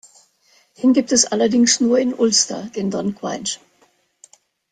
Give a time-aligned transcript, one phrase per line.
[0.81, 3.59] Den gibt es allerdings nur in Ulster, den Donn Cuailnge.